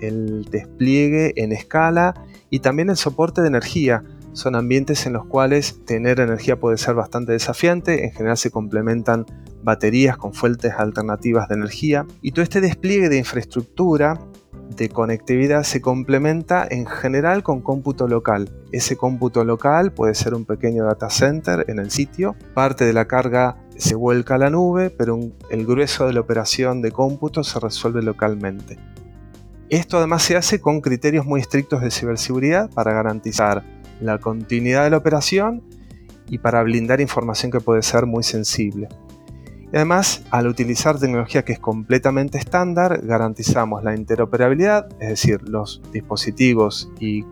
el 0.00 0.44
despliegue 0.44 1.32
en 1.42 1.52
escala 1.52 2.14
y 2.50 2.60
también 2.60 2.88
el 2.88 2.96
soporte 2.96 3.42
de 3.42 3.48
energía 3.48 4.04
son 4.32 4.54
ambientes 4.54 5.06
en 5.06 5.12
los 5.12 5.26
cuales 5.26 5.84
tener 5.84 6.20
energía 6.20 6.58
puede 6.58 6.78
ser 6.78 6.94
bastante 6.94 7.32
desafiante, 7.32 8.04
en 8.04 8.12
general 8.12 8.36
se 8.36 8.50
complementan 8.50 9.26
baterías 9.62 10.16
con 10.16 10.32
fuentes 10.32 10.72
alternativas 10.76 11.48
de 11.48 11.54
energía 11.56 12.06
y 12.22 12.32
todo 12.32 12.42
este 12.42 12.60
despliegue 12.60 13.08
de 13.08 13.18
infraestructura 13.18 14.18
de 14.76 14.88
conectividad 14.88 15.64
se 15.64 15.80
complementa 15.80 16.66
en 16.70 16.86
general 16.86 17.42
con 17.42 17.60
cómputo 17.60 18.06
local. 18.06 18.48
Ese 18.72 18.96
cómputo 18.96 19.44
local 19.44 19.92
puede 19.92 20.14
ser 20.14 20.34
un 20.34 20.44
pequeño 20.44 20.84
data 20.84 21.10
center 21.10 21.64
en 21.68 21.78
el 21.78 21.90
sitio, 21.90 22.36
parte 22.54 22.84
de 22.84 22.92
la 22.92 23.06
carga 23.06 23.56
se 23.76 23.94
vuelca 23.94 24.34
a 24.34 24.38
la 24.38 24.50
nube, 24.50 24.90
pero 24.90 25.18
el 25.50 25.66
grueso 25.66 26.06
de 26.06 26.12
la 26.12 26.20
operación 26.20 26.82
de 26.82 26.92
cómputo 26.92 27.42
se 27.42 27.58
resuelve 27.58 28.02
localmente. 28.02 28.78
Esto 29.70 29.98
además 29.98 30.22
se 30.22 30.36
hace 30.36 30.60
con 30.60 30.80
criterios 30.80 31.24
muy 31.24 31.40
estrictos 31.40 31.80
de 31.80 31.90
ciberseguridad 31.90 32.70
para 32.70 32.92
garantizar 32.92 33.64
la 34.00 34.18
continuidad 34.18 34.84
de 34.84 34.90
la 34.90 34.96
operación 34.96 35.62
y 36.28 36.38
para 36.38 36.62
blindar 36.62 37.00
información 37.00 37.50
que 37.50 37.60
puede 37.60 37.82
ser 37.82 38.06
muy 38.06 38.22
sensible. 38.22 38.88
Y 39.72 39.76
además, 39.76 40.24
al 40.30 40.48
utilizar 40.48 40.98
tecnología 40.98 41.44
que 41.44 41.52
es 41.52 41.60
completamente 41.60 42.38
estándar, 42.38 43.00
garantizamos 43.02 43.84
la 43.84 43.94
interoperabilidad, 43.94 44.88
es 45.00 45.08
decir, 45.10 45.48
los 45.48 45.80
dispositivos 45.92 46.90
y 46.98 47.24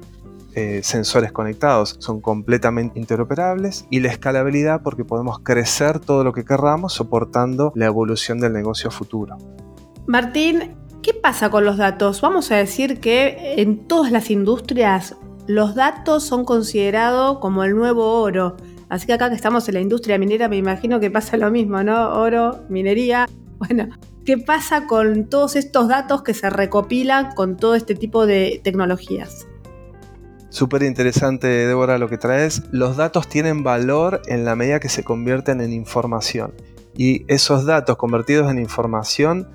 eh, 0.54 0.80
sensores 0.82 1.30
conectados 1.30 1.96
son 1.98 2.20
completamente 2.20 2.98
interoperables 2.98 3.86
y 3.90 4.00
la 4.00 4.08
escalabilidad 4.08 4.82
porque 4.82 5.04
podemos 5.04 5.40
crecer 5.40 6.00
todo 6.00 6.24
lo 6.24 6.32
que 6.32 6.44
querramos 6.44 6.94
soportando 6.94 7.70
la 7.76 7.86
evolución 7.86 8.40
del 8.40 8.54
negocio 8.54 8.90
futuro. 8.90 9.36
Martín, 10.06 10.74
¿qué 11.02 11.14
pasa 11.14 11.50
con 11.50 11.64
los 11.64 11.76
datos? 11.76 12.20
Vamos 12.22 12.50
a 12.50 12.56
decir 12.56 12.98
que 12.98 13.54
en 13.58 13.86
todas 13.86 14.10
las 14.10 14.30
industrias 14.30 15.16
los 15.46 15.74
datos 15.74 16.24
son 16.24 16.44
considerados 16.44 17.38
como 17.38 17.62
el 17.62 17.76
nuevo 17.76 18.20
oro. 18.20 18.56
Así 18.88 19.06
que 19.06 19.12
acá 19.12 19.28
que 19.28 19.36
estamos 19.36 19.68
en 19.68 19.74
la 19.74 19.80
industria 19.80 20.18
minera, 20.18 20.48
me 20.48 20.56
imagino 20.56 21.00
que 21.00 21.10
pasa 21.10 21.36
lo 21.36 21.50
mismo, 21.50 21.82
¿no? 21.82 22.20
Oro, 22.20 22.64
minería. 22.68 23.28
Bueno, 23.58 23.88
¿qué 24.24 24.38
pasa 24.38 24.86
con 24.86 25.28
todos 25.28 25.56
estos 25.56 25.88
datos 25.88 26.22
que 26.22 26.32
se 26.32 26.48
recopilan 26.48 27.34
con 27.34 27.56
todo 27.56 27.74
este 27.74 27.94
tipo 27.94 28.24
de 28.24 28.60
tecnologías? 28.62 29.46
Súper 30.50 30.82
interesante, 30.84 31.46
Débora, 31.46 31.98
lo 31.98 32.08
que 32.08 32.16
traes. 32.16 32.62
Los 32.70 32.96
datos 32.96 33.28
tienen 33.28 33.62
valor 33.62 34.22
en 34.26 34.44
la 34.44 34.56
medida 34.56 34.80
que 34.80 34.88
se 34.88 35.04
convierten 35.04 35.60
en 35.60 35.72
información. 35.72 36.54
Y 36.96 37.24
esos 37.28 37.66
datos 37.66 37.96
convertidos 37.96 38.50
en 38.50 38.58
información 38.58 39.48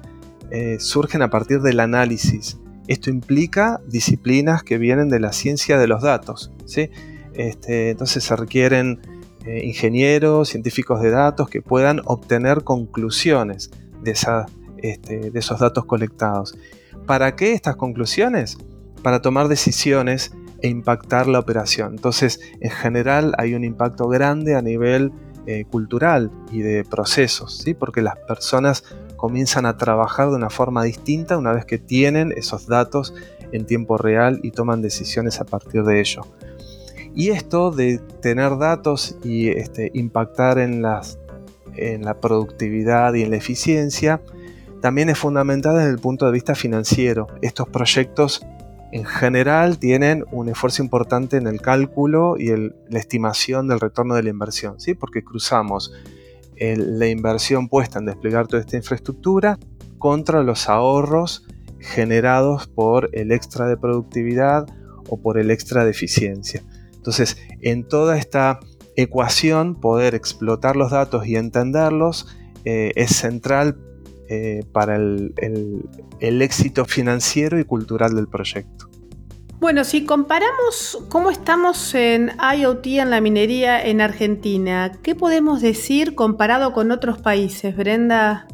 eh, 0.51 0.77
surgen 0.79 1.23
a 1.23 1.29
partir 1.29 1.61
del 1.61 1.79
análisis. 1.79 2.59
Esto 2.87 3.09
implica 3.09 3.81
disciplinas 3.87 4.63
que 4.63 4.77
vienen 4.77 5.09
de 5.09 5.19
la 5.19 5.33
ciencia 5.33 5.79
de 5.79 5.87
los 5.87 6.03
datos. 6.03 6.51
¿sí? 6.65 6.91
Este, 7.33 7.89
entonces 7.89 8.23
se 8.23 8.35
requieren 8.35 9.01
eh, 9.45 9.61
ingenieros, 9.65 10.49
científicos 10.49 11.01
de 11.01 11.11
datos 11.11 11.49
que 11.49 11.61
puedan 11.61 12.01
obtener 12.05 12.63
conclusiones 12.63 13.71
de, 14.01 14.15
este, 14.77 15.31
de 15.31 15.39
esos 15.39 15.59
datos 15.59 15.85
colectados. 15.85 16.57
¿Para 17.05 17.35
qué 17.35 17.53
estas 17.53 17.75
conclusiones? 17.75 18.57
Para 19.01 19.21
tomar 19.21 19.47
decisiones 19.47 20.33
e 20.61 20.69
impactar 20.69 21.27
la 21.27 21.39
operación. 21.39 21.91
Entonces, 21.91 22.39
en 22.61 22.71
general 22.71 23.33
hay 23.37 23.53
un 23.53 23.65
impacto 23.65 24.07
grande 24.07 24.55
a 24.55 24.61
nivel 24.61 25.11
eh, 25.45 25.65
cultural 25.69 26.31
y 26.53 26.61
de 26.61 26.85
procesos, 26.85 27.57
¿sí? 27.57 27.73
porque 27.73 28.01
las 28.01 28.15
personas 28.15 28.85
comienzan 29.17 29.65
a 29.65 29.77
trabajar 29.77 30.29
de 30.29 30.35
una 30.35 30.49
forma 30.49 30.83
distinta 30.83 31.37
una 31.37 31.51
vez 31.51 31.65
que 31.65 31.77
tienen 31.77 32.31
esos 32.31 32.65
datos 32.65 33.13
en 33.51 33.65
tiempo 33.65 33.97
real 33.97 34.39
y 34.41 34.51
toman 34.51 34.81
decisiones 34.81 35.41
a 35.41 35.43
partir 35.43 35.83
de 35.83 35.99
ello. 35.99 36.21
Y 37.15 37.29
esto 37.29 37.71
de 37.71 37.99
tener 38.21 38.57
datos 38.57 39.17
y 39.23 39.49
este, 39.49 39.91
impactar 39.93 40.57
en, 40.57 40.81
la 40.81 41.01
productividad 42.19 43.13
y 43.13 43.21
en 43.21 43.31
la 43.31 43.37
eficiencia, 43.37 44.21
también 44.81 45.09
es 45.09 45.17
fundamental 45.17 45.77
desde 45.77 45.91
el 45.91 45.99
punto 45.99 46.25
de 46.25 46.31
vista 46.31 46.55
financiero. 46.55 47.27
Estos 47.41 47.69
proyectos 47.69 48.45
en 48.91 49.05
general 49.05 49.79
tienen 49.79 50.25
un 50.31 50.49
esfuerzo 50.49 50.83
importante 50.83 51.37
en 51.37 51.47
el 51.47 51.61
cálculo 51.61 52.35
y 52.37 52.49
la 52.49 52.99
estimación 52.99 53.67
del 53.67 53.79
retorno 53.79 54.15
de 54.15 54.23
la 54.23 54.29
inversión, 54.29 54.79
¿sí? 54.79 54.93
porque 54.93 55.23
cruzamos 55.23 55.91
la 56.59 57.07
inversión 57.07 57.67
puesta 57.67 57.99
en 57.99 58.05
desplegar 58.05 58.47
toda 58.47 58.61
esta 58.61 58.77
infraestructura 58.77 59.57
contra 59.97 60.43
los 60.43 60.69
ahorros 60.69 61.45
generados 61.79 62.67
por 62.67 63.09
el 63.13 63.31
extra 63.31 63.67
de 63.67 63.77
productividad 63.77 64.67
o 65.09 65.19
por 65.19 65.37
el 65.37 65.51
extra 65.51 65.83
de 65.83 65.91
eficiencia. 65.91 66.63
Entonces, 67.03 67.35
en 67.59 67.85
toda 67.85 68.17
esta 68.17 68.61
ecuación, 68.95 69.75
poder 69.75 70.15
explotar 70.15 70.77
los 70.77 70.91
datos 70.91 71.27
y 71.27 71.35
entenderlos 71.35 72.33
eh, 72.63 72.93
es 72.95 73.13
central 73.13 73.77
eh, 74.29 74.63
para 74.71 74.95
el, 74.95 75.33
el 76.21 76.41
éxito 76.41 76.85
financiero 76.85 77.59
y 77.59 77.65
cultural 77.65 78.15
del 78.15 78.29
proyecto. 78.29 78.89
Bueno, 79.59 79.83
si 79.83 80.05
comparamos 80.05 81.05
cómo 81.09 81.29
estamos 81.29 81.93
en 81.93 82.31
IoT 82.57 82.85
en 82.85 83.09
la 83.09 83.19
minería 83.19 83.85
en 83.85 83.99
Argentina, 83.99 84.93
¿qué 85.03 85.13
podemos 85.13 85.61
decir 85.61 86.15
comparado 86.15 86.71
con 86.71 86.89
otros 86.91 87.17
países, 87.21 87.75
Brenda? 87.75 88.47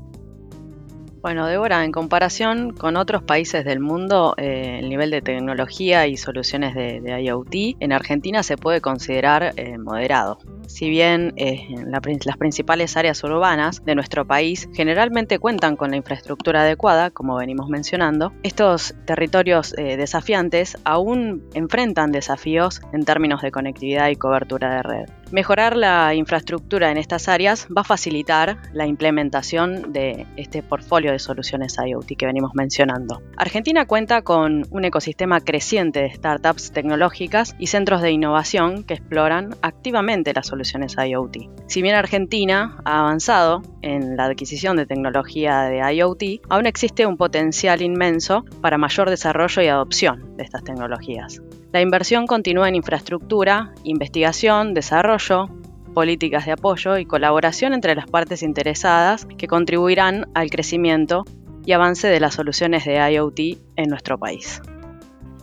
Bueno, 1.22 1.48
Débora, 1.48 1.84
en 1.84 1.92
comparación 1.92 2.72
con 2.72 2.96
otros 2.96 3.22
países 3.22 3.66
del 3.66 3.82
mundo, 3.82 4.36
eh, 4.38 4.80
el 4.80 4.88
nivel 4.88 5.12
de 5.12 5.22
tecnología 5.22 6.08
y 6.08 6.16
soluciones 6.16 6.74
de, 6.74 7.02
IoT 7.22 7.76
en 7.82 7.92
Argentina 7.92 8.42
se 8.42 8.56
puede 8.56 8.80
considerar 8.80 9.54
eh, 9.58 9.78
moderado. 9.78 10.40
Si 10.68 10.90
bien 10.90 11.34
eh, 11.36 11.68
las 11.86 12.38
principales 12.38 12.96
áreas 12.96 13.22
urbanas 13.26 13.84
de 13.84 13.96
nuestro 13.96 14.26
país 14.26 14.70
generalmente 14.74 15.40
cuentan 15.40 15.76
con 15.76 15.92
la 15.92 15.98
infraestructura 15.98 16.62
adecuada, 16.62 17.10
como 17.10 17.36
venimos 17.36 17.68
mencionando, 17.68 18.32
estos 18.44 18.96
territorios 19.06 19.74
desafiantes 19.74 20.78
aún 20.86 21.44
enfrentan 21.54 22.14
desafíos 22.14 22.82
en 22.94 23.04
términos 23.04 23.42
de 23.42 23.52
conectividad 23.52 24.08
y 24.08 24.16
cobertura 24.16 24.76
de 24.76 24.84
red. 24.84 25.19
Mejorar 25.32 25.78
la 25.78 26.16
infraestructura 26.16 26.90
en 26.90 26.98
estas 26.98 27.28
áreas 27.28 27.68
va 27.68 27.82
a 27.82 27.84
facilitar 27.84 28.58
la 28.74 28.88
implementación 28.88 29.94
de 29.94 30.26
este 30.38 30.64
portfolio 30.64 31.12
de 31.12 31.20
soluciones 31.20 31.78
IoT 31.78 32.18
que 32.18 32.26
venimos 32.26 32.56
mencionando. 32.56 33.22
Argentina 33.38 33.86
cuenta 33.86 34.24
con 34.24 34.66
un 34.72 34.86
ecosistema 34.86 35.40
creciente 35.40 36.02
de 36.02 36.12
startups 36.12 36.72
tecnológicas 36.72 37.56
y 37.60 37.68
centros 37.68 38.02
de 38.02 38.10
innovación 38.12 38.84
que 38.84 38.96
exploran 38.96 39.56
activamente 39.62 40.34
las 40.34 40.48
soluciones 40.48 40.96
IoT. 40.98 41.38
Si 41.68 41.84
bien 41.84 41.94
Argentina 41.94 42.78
ha 42.84 43.02
avanzado 43.02 43.62
en 43.84 44.18
la 44.18 44.26
adquisición 44.26 44.78
de 44.78 44.88
tecnología 44.88 45.62
de 45.62 45.78
IoT, 45.94 46.42
aún 46.50 46.66
existe 46.66 47.06
un 47.06 47.18
potencial 47.18 47.84
inmenso 47.84 48.46
para 48.62 48.80
mayor 48.80 49.12
desarrollo 49.12 49.62
y 49.62 49.68
adopción 49.68 50.36
de 50.38 50.44
estas 50.44 50.64
tecnologías. 50.64 51.40
La 51.72 51.82
inversión 51.82 52.26
continúa 52.26 52.68
en 52.68 52.74
infraestructura, 52.74 53.74
investigación, 53.84 54.74
desarrollo, 54.74 55.50
políticas 55.94 56.48
de 56.48 56.54
apoyo 56.54 56.98
y 56.98 57.06
colaboración 57.06 57.74
entre 57.74 57.94
las 57.94 58.08
partes 58.08 58.42
interesadas 58.42 59.28
que 59.38 59.48
contribuirán 59.48 60.26
al 60.34 60.50
crecimiento 60.50 61.26
y 61.66 61.74
avance 61.74 62.08
de 62.08 62.20
las 62.20 62.34
soluciones 62.34 62.86
de 62.86 62.96
IoT 63.12 63.40
en 63.76 63.90
nuestro 63.90 64.18
país. 64.18 64.62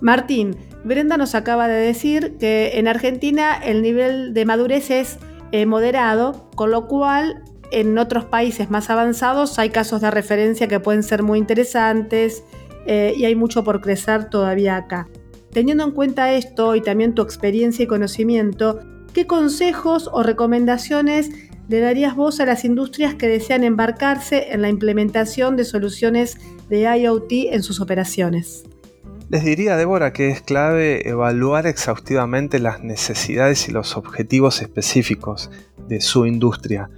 Martín, 0.00 0.56
Brenda 0.82 1.16
nos 1.16 1.36
acaba 1.36 1.68
de 1.68 1.80
decir 1.80 2.36
que 2.38 2.72
en 2.74 2.88
Argentina 2.88 3.54
el 3.54 3.80
nivel 3.82 4.34
de 4.34 4.44
madurez 4.44 4.90
es 4.90 5.18
eh, 5.52 5.64
moderado, 5.64 6.50
con 6.56 6.72
lo 6.72 6.88
cual 6.88 7.44
en 7.70 7.96
otros 7.98 8.24
países 8.24 8.68
más 8.68 8.90
avanzados 8.90 9.60
hay 9.60 9.70
casos 9.70 10.00
de 10.00 10.10
referencia 10.10 10.66
que 10.66 10.80
pueden 10.80 11.04
ser 11.04 11.22
muy 11.22 11.38
interesantes 11.38 12.42
eh, 12.86 13.14
y 13.16 13.24
hay 13.24 13.36
mucho 13.36 13.62
por 13.62 13.80
crecer 13.80 14.28
todavía 14.28 14.76
acá. 14.76 15.08
Teniendo 15.56 15.84
en 15.84 15.92
cuenta 15.92 16.34
esto 16.34 16.76
y 16.76 16.82
también 16.82 17.14
tu 17.14 17.22
experiencia 17.22 17.82
y 17.82 17.86
conocimiento, 17.86 18.80
¿qué 19.14 19.26
consejos 19.26 20.10
o 20.12 20.22
recomendaciones 20.22 21.30
le 21.66 21.80
darías 21.80 22.14
vos 22.14 22.40
a 22.40 22.44
las 22.44 22.66
industrias 22.66 23.14
que 23.14 23.26
desean 23.26 23.64
embarcarse 23.64 24.52
en 24.52 24.60
la 24.60 24.68
implementación 24.68 25.56
de 25.56 25.64
soluciones 25.64 26.36
de 26.68 26.82
IoT 26.82 27.32
en 27.54 27.62
sus 27.62 27.80
operaciones? 27.80 28.64
Les 29.30 29.44
diría, 29.44 29.78
Débora, 29.78 30.12
que 30.12 30.28
es 30.28 30.42
clave 30.42 31.08
evaluar 31.08 31.66
exhaustivamente 31.66 32.58
las 32.58 32.84
necesidades 32.84 33.66
y 33.66 33.72
los 33.72 33.96
objetivos 33.96 34.60
específicos 34.60 35.50
de 35.88 36.02
su 36.02 36.26
industria 36.26 36.90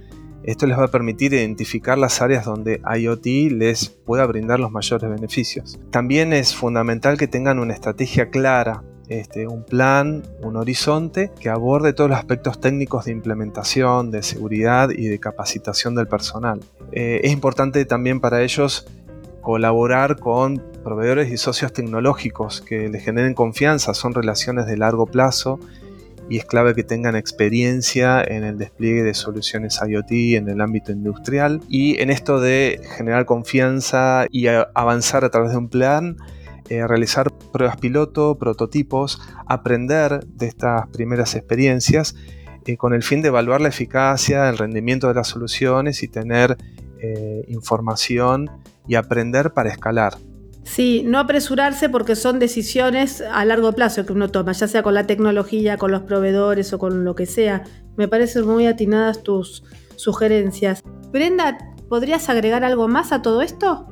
esto 0.51 0.65
les 0.67 0.77
va 0.77 0.85
a 0.85 0.87
permitir 0.89 1.33
identificar 1.33 1.97
las 1.97 2.21
áreas 2.21 2.45
donde 2.45 2.81
IoT 2.97 3.51
les 3.51 3.89
pueda 3.89 4.25
brindar 4.25 4.59
los 4.59 4.71
mayores 4.71 5.09
beneficios. 5.09 5.79
También 5.91 6.33
es 6.33 6.55
fundamental 6.55 7.17
que 7.17 7.27
tengan 7.27 7.59
una 7.59 7.73
estrategia 7.73 8.29
clara 8.29 8.83
este, 9.09 9.47
un 9.47 9.63
plan, 9.63 10.21
un 10.43 10.55
horizonte 10.55 11.31
que 11.39 11.49
aborde 11.49 11.93
todos 11.93 12.11
los 12.11 12.19
aspectos 12.19 12.61
técnicos 12.61 13.05
de 13.05 13.11
implementación, 13.11 14.11
de 14.11 14.21
seguridad 14.21 14.91
y 14.91 15.07
de 15.07 15.19
capacitación 15.19 15.95
del 15.95 16.07
personal. 16.07 16.59
Eh, 16.91 17.21
es 17.23 17.31
importante 17.31 17.83
también 17.85 18.19
para 18.19 18.43
ellos 18.43 18.85
colaborar 19.41 20.19
con 20.19 20.63
proveedores 20.83 21.31
y 21.31 21.37
socios 21.37 21.73
tecnológicos 21.73 22.61
que 22.61 22.87
les 22.87 23.03
generen 23.03 23.33
confianza, 23.33 23.95
son 23.95 24.13
relaciones 24.13 24.67
de 24.67 24.77
largo 24.77 25.07
plazo 25.07 25.59
y 26.29 26.37
es 26.37 26.45
clave 26.45 26.75
que 26.75 26.83
tengan 26.83 27.15
experiencia 27.15 28.23
en 28.23 28.43
el 28.43 28.57
despliegue 28.57 29.03
de 29.03 29.13
soluciones 29.13 29.79
IoT 29.85 30.11
en 30.11 30.47
el 30.47 30.61
ámbito 30.61 30.91
industrial 30.91 31.61
y 31.67 31.99
en 32.01 32.11
esto 32.11 32.39
de 32.39 32.79
generar 32.97 33.25
confianza 33.25 34.27
y 34.29 34.47
avanzar 34.47 35.25
a 35.25 35.29
través 35.29 35.51
de 35.51 35.57
un 35.57 35.69
plan, 35.69 36.17
eh, 36.69 36.85
realizar 36.85 37.31
pruebas 37.51 37.77
piloto, 37.77 38.37
prototipos, 38.37 39.19
aprender 39.47 40.23
de 40.27 40.47
estas 40.47 40.87
primeras 40.89 41.33
experiencias 41.35 42.15
eh, 42.65 42.77
con 42.77 42.93
el 42.93 43.01
fin 43.01 43.23
de 43.23 43.29
evaluar 43.29 43.61
la 43.61 43.69
eficacia, 43.69 44.47
el 44.49 44.57
rendimiento 44.57 45.07
de 45.07 45.15
las 45.15 45.27
soluciones 45.27 46.03
y 46.03 46.07
tener 46.07 46.57
eh, 47.01 47.43
información 47.47 48.51
y 48.87 48.95
aprender 48.95 49.51
para 49.51 49.69
escalar. 49.69 50.13
Sí, 50.69 51.01
no 51.03 51.17
apresurarse 51.17 51.89
porque 51.89 52.15
son 52.15 52.37
decisiones 52.37 53.21
a 53.21 53.43
largo 53.43 53.71
plazo 53.73 54.05
que 54.05 54.13
uno 54.13 54.29
toma, 54.29 54.51
ya 54.51 54.67
sea 54.67 54.83
con 54.83 54.93
la 54.93 55.07
tecnología, 55.07 55.77
con 55.77 55.89
los 55.89 56.03
proveedores 56.03 56.71
o 56.73 56.77
con 56.77 57.03
lo 57.03 57.15
que 57.15 57.25
sea. 57.25 57.63
Me 57.97 58.07
parecen 58.07 58.45
muy 58.45 58.67
atinadas 58.67 59.23
tus 59.23 59.63
sugerencias. 59.95 60.83
Brenda, 61.11 61.57
¿podrías 61.89 62.29
agregar 62.29 62.63
algo 62.63 62.87
más 62.87 63.11
a 63.11 63.23
todo 63.23 63.41
esto? 63.41 63.87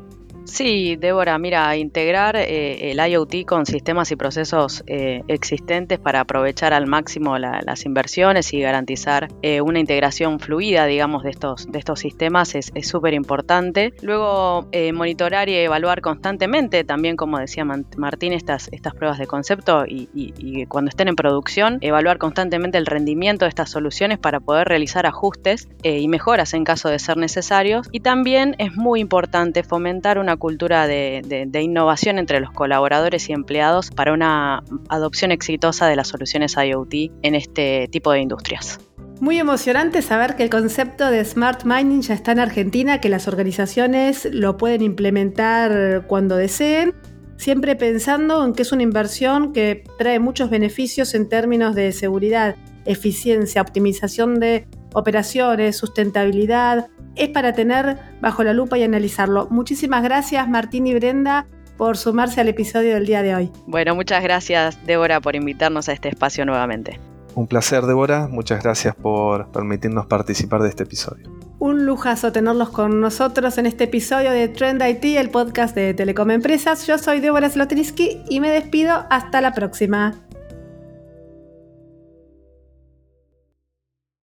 Sí, 0.47 0.95
Débora, 0.95 1.37
mira, 1.37 1.75
integrar 1.75 2.37
eh, 2.37 2.91
el 2.91 3.05
IoT 3.05 3.45
con 3.45 3.65
sistemas 3.65 4.11
y 4.11 4.15
procesos 4.15 4.81
eh, 4.87 5.21
existentes 5.27 5.99
para 5.99 6.21
aprovechar 6.21 6.73
al 6.73 6.87
máximo 6.87 7.37
las 7.37 7.85
inversiones 7.85 8.53
y 8.53 8.61
garantizar 8.61 9.27
eh, 9.41 9.59
una 9.59 9.79
integración 9.79 10.39
fluida, 10.39 10.85
digamos, 10.85 11.23
de 11.23 11.31
estos, 11.31 11.69
de 11.69 11.77
estos 11.77 11.99
sistemas 11.99 12.55
es 12.55 12.71
súper 12.87 13.13
importante. 13.13 13.93
Luego, 14.01 14.69
monitorar 14.93 15.49
y 15.49 15.55
evaluar 15.55 15.99
constantemente, 16.01 16.85
también 16.85 17.17
como 17.17 17.39
decía 17.39 17.65
Martín, 17.65 18.31
estas, 18.31 18.69
estas 18.71 18.95
pruebas 18.95 19.19
de 19.19 19.27
concepto 19.27 19.85
y, 19.85 20.09
y 20.13 20.65
cuando 20.67 20.89
estén 20.89 21.09
en 21.09 21.15
producción, 21.15 21.77
evaluar 21.81 22.17
constantemente 22.19 22.77
el 22.77 22.85
rendimiento 22.85 23.45
de 23.45 23.49
estas 23.49 23.69
soluciones 23.69 24.17
para 24.17 24.39
poder 24.39 24.69
realizar 24.69 25.05
ajustes 25.05 25.67
y 25.83 26.07
mejoras 26.07 26.53
en 26.53 26.63
caso 26.63 26.89
de 26.89 26.99
ser 26.99 27.17
necesarios. 27.17 27.89
Y 27.91 27.99
también 27.99 28.55
es 28.59 28.75
muy 28.75 29.01
importante 29.01 29.63
fomentar 29.63 30.17
una 30.17 30.36
cultura 30.37 30.87
de, 30.87 31.49
innovación 31.61 32.19
entre 32.19 32.39
los 32.39 32.51
colaboradores 32.51 33.29
y 33.29 33.33
empleados 33.33 33.91
para 33.91 34.13
una 34.13 34.63
adopción 34.89 35.31
exitosa 35.31 35.87
de 35.87 35.95
las 35.95 36.07
soluciones 36.07 36.55
IoT 36.55 36.93
en 37.21 37.35
este 37.35 37.87
tipo 37.91 38.11
de 38.11 38.21
industrias. 38.21 38.79
Muy 39.19 39.39
emocionante 39.39 40.03
saber 40.03 40.35
que 40.35 40.43
el 40.43 40.49
concepto 40.49 41.09
de 41.09 41.25
Smart 41.25 41.63
Mining 41.63 42.01
ya 42.01 42.13
está 42.13 42.33
en 42.33 42.39
Argentina, 42.39 43.01
que 43.01 43.09
las 43.09 43.27
organizaciones 43.27 44.27
lo 44.31 44.57
pueden 44.57 44.83
implementar 44.83 46.05
cuando 46.05 46.35
deseen, 46.35 46.93
siempre 47.37 47.75
pensando 47.75 48.45
en 48.45 48.53
que 48.53 48.61
es 48.61 48.71
una 48.71 48.83
inversión 48.83 49.53
que 49.53 49.83
trae 49.97 50.19
muchos 50.19 50.51
beneficios 50.51 51.15
en 51.15 51.29
términos 51.29 51.73
de 51.73 51.91
seguridad, 51.93 52.55
eficiencia, 52.85 53.61
optimización 53.61 54.39
de 54.39 54.67
operaciones, 54.93 55.77
sustentabilidad, 55.77 56.89
es 57.17 57.29
para 57.29 57.53
tener 57.53 57.97
bajo 58.21 58.43
la 58.43 58.53
lupa 58.53 58.77
y 58.77 58.83
analizarlo. 58.83 59.47
Muchísimas 59.49 60.03
gracias 60.03 60.47
Martín 60.49 60.87
y 60.87 60.93
Brenda 60.93 61.47
por 61.77 61.97
sumarse 61.97 62.41
al 62.41 62.47
episodio 62.47 62.95
del 62.95 63.05
día 63.05 63.21
de 63.21 63.35
hoy. 63.35 63.51
Bueno, 63.67 63.95
muchas 63.95 64.23
gracias 64.23 64.83
Débora 64.85 65.21
por 65.21 65.35
invitarnos 65.35 65.89
a 65.89 65.93
este 65.93 66.09
espacio 66.09 66.45
nuevamente. 66.45 66.99
Un 67.35 67.47
placer 67.47 67.83
Débora, 67.83 68.27
muchas 68.27 68.63
gracias 68.63 68.95
por 68.95 69.51
permitirnos 69.51 70.07
participar 70.07 70.63
de 70.63 70.69
este 70.69 70.83
episodio. 70.83 71.29
Un 71.59 71.85
lujazo 71.85 72.31
tenerlos 72.31 72.69
con 72.69 72.99
nosotros 72.99 73.57
en 73.59 73.67
este 73.67 73.85
episodio 73.85 74.31
de 74.31 74.47
Trend 74.47 74.81
IT, 74.81 75.03
el 75.17 75.29
podcast 75.29 75.75
de 75.75 75.93
Telecom 75.93 76.31
Empresas. 76.31 76.87
Yo 76.87 76.97
soy 76.97 77.19
Débora 77.19 77.49
Slotinsky 77.49 78.23
y 78.29 78.39
me 78.39 78.49
despido 78.49 79.05
hasta 79.09 79.41
la 79.41 79.53
próxima. 79.53 80.26